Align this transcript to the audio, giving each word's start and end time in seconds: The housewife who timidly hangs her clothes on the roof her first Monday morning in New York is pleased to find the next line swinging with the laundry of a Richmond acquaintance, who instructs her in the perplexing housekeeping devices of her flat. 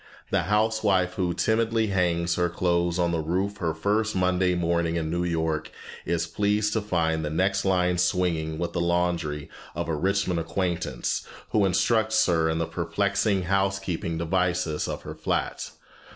The 0.31 0.41
housewife 0.49 1.13
who 1.13 1.35
timidly 1.35 1.85
hangs 1.89 2.33
her 2.33 2.49
clothes 2.49 2.97
on 2.97 3.11
the 3.11 3.19
roof 3.19 3.57
her 3.57 3.75
first 3.75 4.15
Monday 4.15 4.55
morning 4.55 4.95
in 4.95 5.11
New 5.11 5.23
York 5.23 5.69
is 6.07 6.25
pleased 6.25 6.73
to 6.73 6.81
find 6.81 7.23
the 7.23 7.29
next 7.29 7.63
line 7.65 7.99
swinging 7.99 8.57
with 8.57 8.73
the 8.73 8.81
laundry 8.81 9.47
of 9.75 9.87
a 9.87 9.95
Richmond 9.95 10.39
acquaintance, 10.39 11.27
who 11.51 11.65
instructs 11.67 12.25
her 12.25 12.49
in 12.49 12.57
the 12.57 12.65
perplexing 12.65 13.43
housekeeping 13.43 14.17
devices 14.17 14.87
of 14.87 15.03
her 15.03 15.13
flat. 15.13 15.69